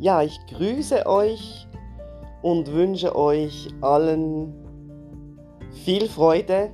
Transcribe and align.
Ja, 0.00 0.22
ich 0.22 0.40
grüße 0.46 1.04
euch 1.04 1.68
und 2.40 2.72
wünsche 2.72 3.14
euch 3.14 3.68
allen 3.82 4.54
viel 5.84 6.08
Freude, 6.08 6.70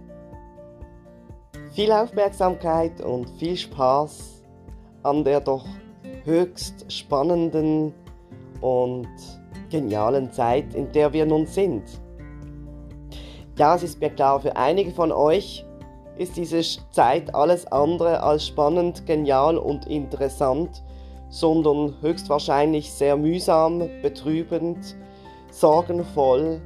viel 1.72 1.90
Aufmerksamkeit 1.90 3.00
und 3.00 3.28
viel 3.30 3.56
Spaß 3.56 4.44
an 5.02 5.24
der 5.24 5.40
doch 5.40 5.64
höchst 6.22 6.92
spannenden 6.92 7.92
und 8.60 9.08
genialen 9.70 10.30
Zeit, 10.30 10.72
in 10.74 10.92
der 10.92 11.12
wir 11.12 11.26
nun 11.26 11.46
sind. 11.46 11.82
Ja, 13.58 13.74
es 13.74 13.82
ist 13.82 14.00
mir 14.00 14.10
klar, 14.10 14.38
für 14.38 14.54
einige 14.54 14.92
von 14.92 15.10
euch 15.10 15.66
ist 16.16 16.36
diese 16.36 16.62
Zeit 16.92 17.34
alles 17.34 17.66
andere 17.72 18.22
als 18.22 18.46
spannend, 18.46 19.04
genial 19.04 19.58
und 19.58 19.88
interessant, 19.88 20.84
sondern 21.28 21.94
höchstwahrscheinlich 22.00 22.92
sehr 22.92 23.16
mühsam, 23.16 23.88
betrübend, 24.02 24.96
sorgenvoll, 25.50 26.60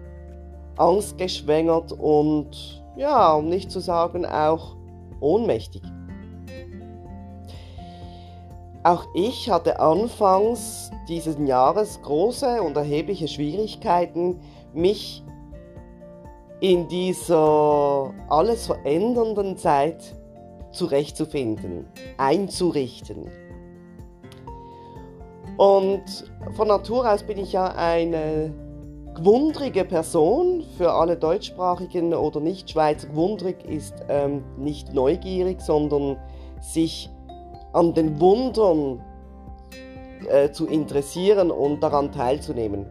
angstgeschwängert 0.76 1.92
und 1.92 2.82
ja, 2.96 3.34
um 3.34 3.48
nicht 3.48 3.70
zu 3.70 3.80
sagen 3.80 4.26
auch 4.26 4.76
ohnmächtig. 5.20 5.82
Auch 8.82 9.04
ich 9.14 9.50
hatte 9.50 9.78
anfangs 9.78 10.90
dieses 11.08 11.36
Jahres 11.38 12.00
große 12.02 12.62
und 12.62 12.76
erhebliche 12.76 13.28
Schwierigkeiten, 13.28 14.40
mich 14.72 15.22
in 16.60 16.88
dieser 16.88 18.12
alles 18.28 18.66
verändernden 18.66 19.56
Zeit 19.56 20.14
zurechtzufinden, 20.72 21.86
einzurichten. 22.16 23.30
Und 25.60 26.24
von 26.56 26.68
Natur 26.68 27.06
aus 27.06 27.22
bin 27.22 27.36
ich 27.36 27.52
ja 27.52 27.66
eine 27.66 28.50
gewundrige 29.14 29.84
Person. 29.84 30.64
Für 30.78 30.92
alle 30.92 31.18
deutschsprachigen 31.18 32.14
oder 32.14 32.40
Nicht-Schweizer 32.40 33.08
gewundrig 33.08 33.62
ist 33.66 33.92
ähm, 34.08 34.42
nicht 34.56 34.94
neugierig, 34.94 35.60
sondern 35.60 36.16
sich 36.62 37.10
an 37.74 37.92
den 37.92 38.18
Wundern 38.18 39.04
äh, 40.30 40.50
zu 40.50 40.66
interessieren 40.66 41.50
und 41.50 41.82
daran 41.82 42.10
teilzunehmen. 42.10 42.86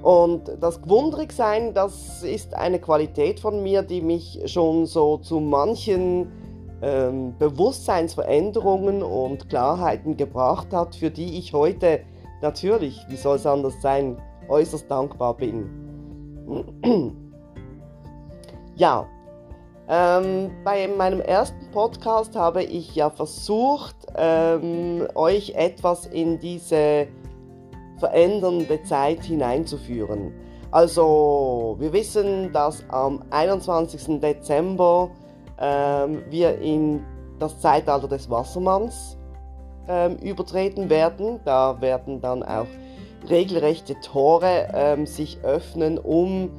Und 0.00 0.50
das 0.62 0.80
Gewundrigsein, 0.80 1.74
das 1.74 2.22
ist 2.22 2.54
eine 2.54 2.78
Qualität 2.78 3.38
von 3.38 3.62
mir, 3.62 3.82
die 3.82 4.00
mich 4.00 4.40
schon 4.46 4.86
so 4.86 5.18
zu 5.18 5.40
manchen 5.40 6.41
ähm, 6.82 7.34
Bewusstseinsveränderungen 7.38 9.02
und 9.02 9.48
Klarheiten 9.48 10.16
gebracht 10.16 10.72
hat, 10.72 10.96
für 10.96 11.10
die 11.10 11.38
ich 11.38 11.52
heute 11.52 12.00
natürlich, 12.42 13.00
wie 13.08 13.16
soll 13.16 13.36
es 13.36 13.46
anders 13.46 13.80
sein, 13.80 14.20
äußerst 14.48 14.90
dankbar 14.90 15.36
bin. 15.36 15.70
ja, 18.74 19.06
ähm, 19.88 20.50
bei 20.64 20.88
meinem 20.88 21.20
ersten 21.20 21.70
Podcast 21.70 22.34
habe 22.36 22.62
ich 22.62 22.94
ja 22.94 23.10
versucht, 23.10 23.96
ähm, 24.16 25.06
euch 25.14 25.50
etwas 25.54 26.06
in 26.06 26.38
diese 26.38 27.06
verändernde 27.98 28.82
Zeit 28.82 29.22
hineinzuführen. 29.22 30.32
Also, 30.72 31.76
wir 31.78 31.92
wissen, 31.92 32.52
dass 32.52 32.82
am 32.88 33.22
21. 33.30 34.20
Dezember 34.20 35.10
ähm, 35.62 36.22
wir 36.28 36.58
in 36.58 37.02
das 37.38 37.60
Zeitalter 37.60 38.08
des 38.08 38.28
Wassermanns 38.28 39.16
ähm, 39.88 40.16
übertreten 40.16 40.90
werden. 40.90 41.40
Da 41.44 41.80
werden 41.80 42.20
dann 42.20 42.42
auch 42.42 42.66
regelrechte 43.28 43.94
Tore 44.00 44.68
ähm, 44.74 45.06
sich 45.06 45.38
öffnen, 45.42 45.98
um 45.98 46.50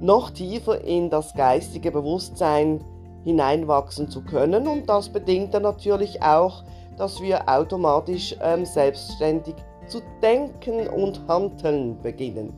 noch 0.00 0.30
tiefer 0.30 0.82
in 0.82 1.10
das 1.10 1.34
geistige 1.34 1.90
Bewusstsein 1.90 2.84
hineinwachsen 3.24 4.10
zu 4.10 4.22
können. 4.22 4.68
Und 4.68 4.88
das 4.88 5.08
bedingt 5.08 5.54
dann 5.54 5.62
natürlich 5.62 6.22
auch, 6.22 6.62
dass 6.98 7.20
wir 7.22 7.48
automatisch 7.48 8.36
ähm, 8.42 8.64
selbstständig 8.64 9.54
zu 9.88 10.00
denken 10.22 10.88
und 10.88 11.20
handeln 11.26 12.00
beginnen. 12.02 12.52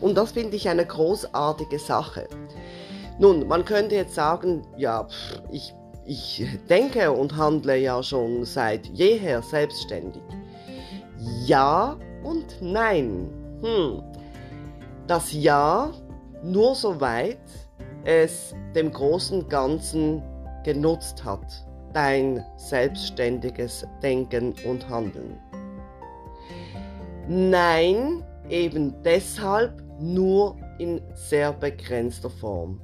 Und 0.00 0.16
das 0.16 0.32
finde 0.32 0.56
ich 0.56 0.68
eine 0.68 0.84
großartige 0.84 1.78
Sache. 1.78 2.26
Nun, 3.22 3.46
man 3.46 3.64
könnte 3.64 3.94
jetzt 3.94 4.16
sagen, 4.16 4.66
ja, 4.76 5.06
ich, 5.52 5.72
ich 6.04 6.44
denke 6.68 7.12
und 7.12 7.36
handle 7.36 7.76
ja 7.76 8.02
schon 8.02 8.44
seit 8.44 8.88
jeher 8.88 9.40
selbstständig. 9.42 10.24
Ja 11.46 11.96
und 12.24 12.56
nein. 12.60 13.30
Hm. 13.62 14.02
Das 15.06 15.32
Ja 15.32 15.92
nur 16.42 16.74
soweit 16.74 17.38
es 18.02 18.56
dem 18.74 18.90
großen 18.90 19.48
Ganzen 19.48 20.20
genutzt 20.64 21.24
hat, 21.24 21.46
dein 21.92 22.44
selbstständiges 22.56 23.86
Denken 24.02 24.52
und 24.66 24.88
Handeln. 24.88 25.38
Nein, 27.28 28.24
eben 28.48 29.00
deshalb 29.04 29.80
nur 30.00 30.56
in 30.80 31.00
sehr 31.14 31.52
begrenzter 31.52 32.28
Form. 32.28 32.80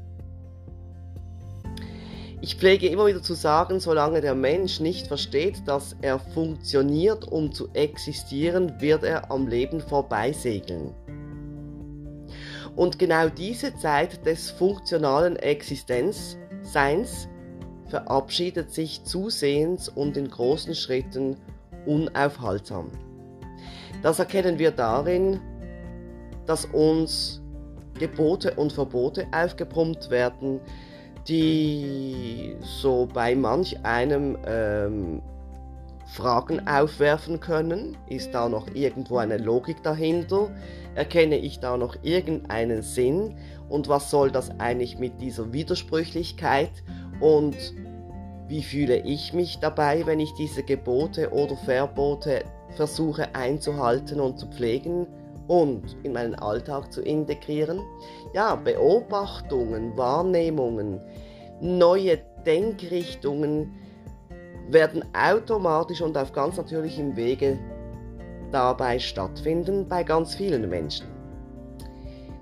Ich 2.40 2.54
pflege 2.54 2.88
immer 2.88 3.06
wieder 3.06 3.22
zu 3.22 3.34
sagen, 3.34 3.80
solange 3.80 4.20
der 4.20 4.36
Mensch 4.36 4.78
nicht 4.78 5.08
versteht, 5.08 5.66
dass 5.66 5.96
er 6.02 6.20
funktioniert, 6.20 7.26
um 7.26 7.52
zu 7.52 7.68
existieren, 7.72 8.80
wird 8.80 9.02
er 9.02 9.30
am 9.32 9.48
Leben 9.48 9.80
vorbeisegeln. 9.80 10.94
Und 12.76 13.00
genau 13.00 13.28
diese 13.28 13.74
Zeit 13.76 14.24
des 14.24 14.52
funktionalen 14.52 15.34
Existenzseins 15.34 17.28
verabschiedet 17.88 18.72
sich 18.72 19.02
zusehends 19.02 19.88
und 19.88 20.16
in 20.16 20.30
großen 20.30 20.76
Schritten 20.76 21.36
unaufhaltsam. 21.86 22.92
Das 24.02 24.20
erkennen 24.20 24.60
wir 24.60 24.70
darin, 24.70 25.40
dass 26.46 26.66
uns 26.66 27.42
Gebote 27.98 28.54
und 28.54 28.72
Verbote 28.72 29.26
aufgepumpt 29.32 30.10
werden, 30.10 30.60
die 31.28 32.56
so 32.62 33.06
bei 33.12 33.34
manch 33.34 33.84
einem 33.84 34.38
ähm, 34.46 35.22
Fragen 36.06 36.66
aufwerfen 36.66 37.38
können. 37.38 37.96
Ist 38.08 38.32
da 38.32 38.48
noch 38.48 38.66
irgendwo 38.74 39.18
eine 39.18 39.36
Logik 39.36 39.82
dahinter? 39.82 40.50
Erkenne 40.94 41.36
ich 41.36 41.60
da 41.60 41.76
noch 41.76 41.96
irgendeinen 42.02 42.82
Sinn? 42.82 43.36
Und 43.68 43.88
was 43.88 44.10
soll 44.10 44.30
das 44.30 44.50
eigentlich 44.58 44.98
mit 44.98 45.20
dieser 45.20 45.52
Widersprüchlichkeit? 45.52 46.70
Und 47.20 47.56
wie 48.48 48.62
fühle 48.62 49.00
ich 49.00 49.34
mich 49.34 49.58
dabei, 49.58 50.06
wenn 50.06 50.20
ich 50.20 50.32
diese 50.34 50.62
Gebote 50.62 51.30
oder 51.32 51.56
Verbote 51.56 52.44
versuche 52.70 53.34
einzuhalten 53.34 54.20
und 54.20 54.38
zu 54.38 54.46
pflegen 54.46 55.06
und 55.48 55.96
in 56.04 56.12
meinen 56.12 56.36
Alltag 56.36 56.92
zu 56.92 57.02
integrieren? 57.02 57.80
Ja, 58.32 58.54
Beobachtungen, 58.54 59.96
Wahrnehmungen, 59.96 61.00
neue 61.60 62.18
Denkrichtungen, 62.46 63.74
werden 64.70 65.02
automatisch 65.14 66.02
und 66.02 66.16
auf 66.16 66.32
ganz 66.32 66.56
natürlichem 66.56 67.16
Wege 67.16 67.58
dabei 68.52 68.98
stattfinden 68.98 69.88
bei 69.88 70.04
ganz 70.04 70.34
vielen 70.34 70.68
Menschen. 70.68 71.06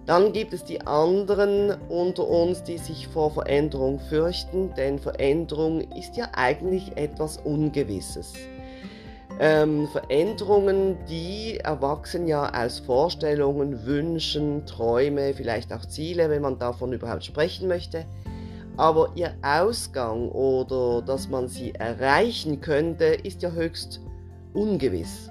Dann 0.07 0.33
gibt 0.33 0.53
es 0.53 0.63
die 0.63 0.81
anderen 0.87 1.77
unter 1.89 2.29
uns, 2.29 2.63
die 2.63 2.79
sich 2.79 3.09
vor 3.09 3.33
Veränderung 3.33 3.99
fürchten, 3.99 4.73
denn 4.75 5.01
Veränderung 5.01 5.81
ist 5.97 6.17
ja 6.17 6.29
eigentlich 6.33 6.97
etwas 6.97 7.39
Ungewisses. 7.39 8.35
Ähm, 9.39 9.87
Veränderungen, 9.89 10.97
die 11.09 11.59
erwachsen 11.59 12.27
ja 12.27 12.51
aus 12.55 12.79
Vorstellungen, 12.79 13.85
Wünschen, 13.85 14.65
Träume, 14.65 15.35
vielleicht 15.35 15.73
auch 15.73 15.85
Ziele, 15.85 16.31
wenn 16.31 16.43
man 16.43 16.59
davon 16.59 16.93
überhaupt 16.93 17.25
sprechen 17.25 17.69
möchte 17.69 18.07
aber 18.77 19.11
ihr 19.15 19.35
Ausgang 19.43 20.29
oder 20.31 21.03
dass 21.03 21.29
man 21.29 21.49
sie 21.49 21.75
erreichen 21.75 22.61
könnte, 22.61 23.05
ist 23.05 23.43
ja 23.43 23.51
höchst 23.51 24.01
ungewiss. 24.53 25.31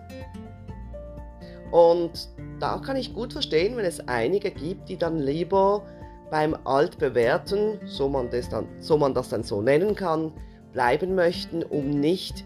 Und 1.72 2.30
da 2.60 2.78
kann 2.80 2.96
ich 2.96 3.13
gut 3.13 3.34
verstehen, 3.34 3.75
wenn 3.75 3.86
es 3.86 4.08
einige 4.08 4.51
gibt, 4.51 4.90
die 4.90 4.98
dann 4.98 5.19
lieber 5.19 5.84
beim 6.31 6.56
Altbewährten, 6.63 7.80
so 7.86 8.10
man, 8.10 8.30
das 8.30 8.50
dann, 8.50 8.68
so 8.80 8.98
man 8.98 9.13
das 9.13 9.30
dann 9.30 9.44
so 9.44 9.62
nennen 9.62 9.96
kann, 9.96 10.31
bleiben 10.72 11.16
möchten, 11.16 11.63
um 11.63 11.90
nicht 11.90 12.44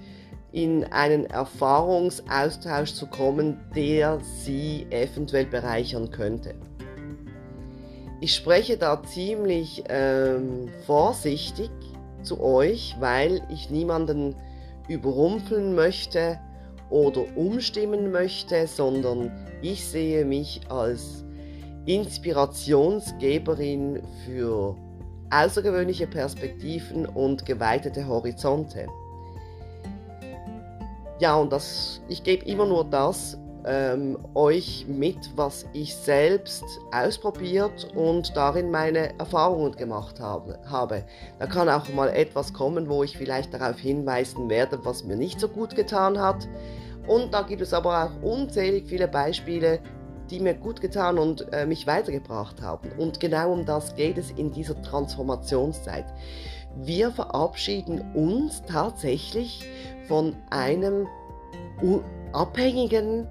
in 0.51 0.83
einen 0.85 1.25
Erfahrungsaustausch 1.25 2.93
zu 2.93 3.07
kommen, 3.07 3.59
der 3.75 4.19
sie 4.21 4.87
eventuell 4.89 5.45
bereichern 5.45 6.11
könnte. 6.11 6.55
Ich 8.21 8.35
spreche 8.35 8.77
da 8.77 9.01
ziemlich 9.03 9.83
ähm, 9.87 10.69
vorsichtig 10.85 11.69
zu 12.21 12.41
euch, 12.41 12.97
weil 12.99 13.41
ich 13.49 13.69
niemanden 13.69 14.35
überrumpeln 14.89 15.73
möchte 15.75 16.37
oder 16.89 17.23
umstimmen 17.37 18.11
möchte, 18.11 18.67
sondern 18.67 19.31
ich 19.61 19.85
sehe 19.85 20.25
mich 20.25 20.59
als 20.69 21.23
Inspirationsgeberin 21.85 24.01
für 24.25 24.75
außergewöhnliche 25.29 26.07
Perspektiven 26.07 27.05
und 27.05 27.45
geweitete 27.45 28.07
Horizonte. 28.07 28.87
Ja, 31.19 31.35
und 31.35 31.51
das, 31.51 32.01
ich 32.07 32.23
gebe 32.23 32.45
immer 32.45 32.65
nur 32.65 32.85
das 32.85 33.37
ähm, 33.65 34.17
euch 34.35 34.85
mit, 34.87 35.17
was 35.35 35.65
ich 35.73 35.93
selbst 35.93 36.63
ausprobiert 36.91 37.91
und 37.93 38.35
darin 38.37 38.71
meine 38.71 39.17
Erfahrungen 39.19 39.73
gemacht 39.73 40.19
habe, 40.21 40.59
habe. 40.65 41.03
Da 41.37 41.45
kann 41.45 41.67
auch 41.67 41.89
mal 41.89 42.07
etwas 42.07 42.53
kommen, 42.53 42.89
wo 42.89 43.03
ich 43.03 43.17
vielleicht 43.17 43.53
darauf 43.53 43.77
hinweisen 43.77 44.49
werde, 44.49 44.79
was 44.85 45.03
mir 45.03 45.17
nicht 45.17 45.41
so 45.41 45.49
gut 45.49 45.75
getan 45.75 46.19
hat. 46.19 46.47
Und 47.05 47.33
da 47.33 47.41
gibt 47.41 47.61
es 47.61 47.73
aber 47.73 48.05
auch 48.05 48.23
unzählig 48.23 48.87
viele 48.87 49.07
Beispiele, 49.07 49.81
die 50.29 50.39
mir 50.39 50.53
gut 50.53 50.79
getan 50.79 51.17
und 51.17 51.51
äh, 51.51 51.65
mich 51.65 51.87
weitergebracht 51.87 52.61
haben. 52.61 52.91
Und 52.97 53.19
genau 53.19 53.51
um 53.51 53.65
das 53.65 53.95
geht 53.95 54.17
es 54.17 54.31
in 54.31 54.51
dieser 54.51 54.81
Transformationszeit. 54.81 56.05
Wir 56.77 57.11
verabschieden 57.11 58.01
uns 58.13 58.61
tatsächlich 58.63 59.65
von 60.07 60.35
einem 60.49 61.07
abhängigen, 62.33 63.27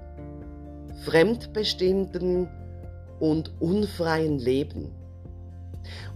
fremdbestimmten 1.03 2.47
und 3.19 3.51
unfreien 3.61 4.39
Leben. 4.39 4.91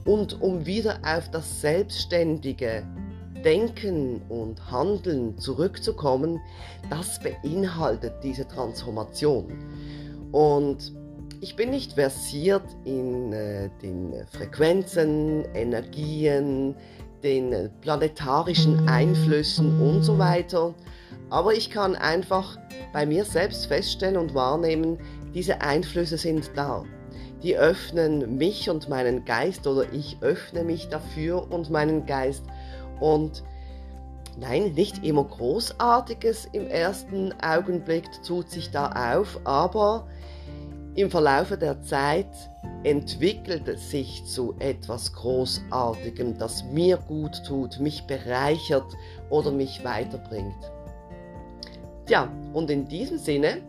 Und 0.06 0.42
um 0.42 0.66
wieder 0.66 1.00
auf 1.06 1.30
das 1.32 1.62
selbstständige 1.62 2.86
Denken 3.44 4.22
und 4.30 4.72
Handeln 4.72 5.38
zurückzukommen, 5.38 6.40
das 6.90 7.20
beinhaltet 7.22 8.14
diese 8.24 8.48
Transformation. 8.48 9.52
Und 10.32 10.94
ich 11.42 11.56
bin 11.58 11.72
nicht 11.72 11.94
versiert 11.94 12.64
in 12.86 13.34
äh, 13.34 13.70
den 13.82 14.14
Frequenzen, 14.32 15.44
Energien, 15.54 16.76
den 17.24 17.70
planetarischen 17.82 18.88
Einflüssen 18.88 19.82
und 19.82 20.04
so 20.04 20.20
weiter. 20.20 20.74
Aber 21.30 21.54
ich 21.54 21.70
kann 21.70 21.96
einfach 21.96 22.58
bei 22.92 23.06
mir 23.06 23.26
selbst 23.26 23.68
feststellen 23.68 24.18
und 24.18 24.36
wahrnehmen, 24.36 25.00
diese 25.34 25.62
Einflüsse 25.62 26.18
sind 26.18 26.52
da. 26.56 26.84
Die 27.42 27.58
öffnen 27.58 28.38
mich 28.38 28.70
und 28.70 28.88
meinen 28.88 29.26
Geist 29.26 29.66
oder 29.68 29.92
ich 29.92 30.18
öffne 30.22 30.64
mich 30.64 30.90
dafür 30.90 31.52
und 31.52 31.70
meinen 31.70 32.06
Geist. 32.06 32.44
Und 33.00 33.44
nein, 34.38 34.74
nicht 34.74 35.04
immer 35.04 35.24
Großartiges 35.24 36.50
im 36.52 36.68
ersten 36.68 37.34
Augenblick 37.42 38.06
tut 38.26 38.50
sich 38.50 38.72
da 38.72 39.16
auf, 39.16 39.40
aber 39.44 40.08
im 40.96 41.10
Verlaufe 41.10 41.58
der 41.58 41.82
Zeit 41.82 42.28
entwickelt 42.84 43.68
es 43.68 43.90
sich 43.90 44.26
zu 44.26 44.56
etwas 44.60 45.14
Großartigem, 45.14 46.38
das 46.38 46.64
mir 46.66 46.98
gut 46.98 47.44
tut, 47.46 47.80
mich 47.80 48.04
bereichert 48.04 48.86
oder 49.30 49.52
mich 49.52 49.84
weiterbringt. 49.84 50.72
Tja, 52.06 52.30
und 52.54 52.70
in 52.70 52.88
diesem 52.88 53.18
Sinne 53.18 53.62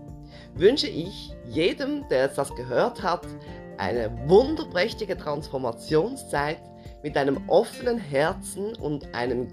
wünsche 0.55 0.89
ich 0.89 1.33
jedem, 1.49 2.07
der 2.09 2.25
jetzt 2.25 2.39
das 2.39 2.55
gehört 2.55 3.03
hat, 3.03 3.27
eine 3.79 4.11
wunderprächtige 4.29 5.17
Transformationszeit 5.17 6.61
mit 7.03 7.17
einem 7.17 7.49
offenen 7.49 7.99
Herzen 7.99 8.75
und 8.77 9.15
einem 9.15 9.49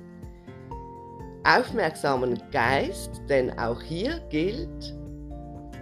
aufmerksamen 1.44 2.42
Geist, 2.52 3.22
denn 3.30 3.58
auch 3.58 3.82
hier 3.82 4.20
gilt, 4.30 4.96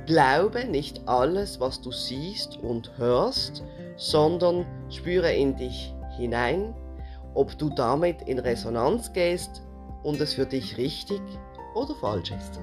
Glaube 0.10 0.66
nicht 0.66 1.08
alles, 1.08 1.60
was 1.60 1.82
du 1.82 1.92
siehst 1.92 2.58
und 2.58 2.98
hörst, 2.98 3.64
sondern 3.96 4.66
spüre 4.90 5.32
in 5.32 5.56
dich 5.56 5.94
hinein, 6.18 6.74
ob 7.36 7.56
du 7.60 7.70
damit 7.70 8.24
in 8.24 8.40
Resonanz 8.40 9.14
gehst 9.14 9.62
und 10.02 10.20
es 10.20 10.34
für 10.34 10.48
dich 10.48 10.78
richtig 10.78 11.22
oder 11.76 11.94
falsch 11.94 12.32
ist. 12.32 12.60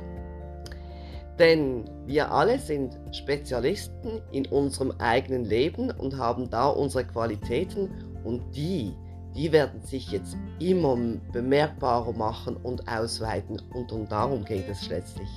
Denn 1.39 1.89
wir 2.05 2.33
alle 2.33 2.59
sind 2.59 2.99
Spezialisten 3.13 4.23
in 4.33 4.47
unserem 4.47 4.91
eigenen 4.99 5.45
Leben 5.45 5.93
und 5.93 6.19
haben 6.19 6.51
da 6.51 6.67
unsere 6.67 7.05
Qualitäten 7.05 7.91
und 8.25 8.43
die, 8.57 8.93
die 9.37 9.53
werden 9.53 9.83
sich 9.83 10.11
jetzt 10.11 10.37
immer 10.59 10.97
bemerkbarer 11.33 12.13
machen 12.13 12.57
und 12.57 12.89
ausweiten 12.89 13.63
und, 13.73 13.93
und 13.93 14.11
darum 14.11 14.45
geht 14.45 14.69
es 14.69 14.89
letztlich. 14.89 15.29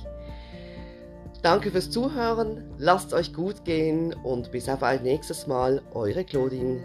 Danke 1.42 1.70
fürs 1.70 1.90
Zuhören, 1.90 2.64
lasst 2.76 3.14
euch 3.14 3.32
gut 3.32 3.64
gehen 3.64 4.12
und 4.12 4.50
bis 4.52 4.68
auf 4.68 4.82
ein 4.82 5.02
nächstes 5.02 5.46
Mal, 5.46 5.80
eure 5.94 6.24
Claudine. 6.24 6.84